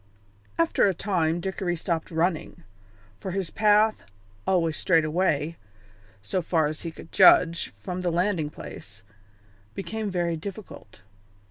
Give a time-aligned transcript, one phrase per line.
[0.57, 2.63] After a time Dickory stopped running,
[3.19, 4.01] for his path,
[4.47, 5.57] always straight away,
[6.23, 9.03] so far as he could judge, from the landing place,
[9.75, 11.03] became very difficult.